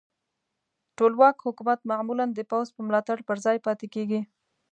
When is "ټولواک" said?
0.97-1.35